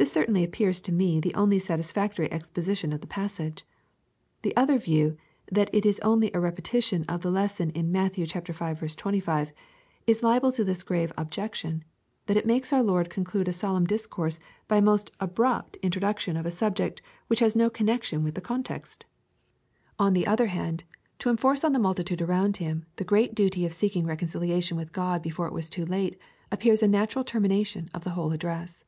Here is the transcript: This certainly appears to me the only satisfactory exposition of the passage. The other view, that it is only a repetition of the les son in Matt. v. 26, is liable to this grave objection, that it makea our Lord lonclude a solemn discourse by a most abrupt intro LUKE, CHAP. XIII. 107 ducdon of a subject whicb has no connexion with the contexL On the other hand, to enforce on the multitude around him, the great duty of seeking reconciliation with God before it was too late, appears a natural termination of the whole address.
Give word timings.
This 0.00 0.10
certainly 0.10 0.42
appears 0.44 0.80
to 0.80 0.92
me 0.92 1.20
the 1.20 1.34
only 1.34 1.58
satisfactory 1.58 2.32
exposition 2.32 2.90
of 2.94 3.02
the 3.02 3.06
passage. 3.06 3.66
The 4.40 4.56
other 4.56 4.78
view, 4.78 5.18
that 5.52 5.68
it 5.74 5.84
is 5.84 6.00
only 6.00 6.30
a 6.32 6.40
repetition 6.40 7.04
of 7.06 7.20
the 7.20 7.30
les 7.30 7.56
son 7.56 7.68
in 7.74 7.92
Matt. 7.92 8.14
v. 8.14 8.24
26, 8.26 9.52
is 10.06 10.22
liable 10.22 10.52
to 10.52 10.64
this 10.64 10.82
grave 10.82 11.12
objection, 11.18 11.84
that 12.24 12.38
it 12.38 12.46
makea 12.46 12.72
our 12.72 12.82
Lord 12.82 13.10
lonclude 13.10 13.46
a 13.46 13.52
solemn 13.52 13.84
discourse 13.86 14.38
by 14.68 14.78
a 14.78 14.80
most 14.80 15.10
abrupt 15.20 15.76
intro 15.82 16.00
LUKE, 16.00 16.16
CHAP. 16.16 16.20
XIII. 16.20 16.32
107 16.34 16.34
ducdon 16.34 16.40
of 16.40 16.46
a 16.46 16.56
subject 16.56 17.02
whicb 17.30 17.40
has 17.40 17.54
no 17.54 17.68
connexion 17.68 18.22
with 18.22 18.34
the 18.34 18.40
contexL 18.40 19.02
On 19.98 20.14
the 20.14 20.26
other 20.26 20.46
hand, 20.46 20.84
to 21.18 21.28
enforce 21.28 21.62
on 21.62 21.74
the 21.74 21.78
multitude 21.78 22.22
around 22.22 22.56
him, 22.56 22.86
the 22.96 23.04
great 23.04 23.34
duty 23.34 23.66
of 23.66 23.74
seeking 23.74 24.06
reconciliation 24.06 24.78
with 24.78 24.92
God 24.92 25.20
before 25.20 25.46
it 25.46 25.52
was 25.52 25.68
too 25.68 25.84
late, 25.84 26.16
appears 26.50 26.82
a 26.82 26.88
natural 26.88 27.22
termination 27.22 27.90
of 27.92 28.04
the 28.04 28.10
whole 28.16 28.32
address. 28.32 28.86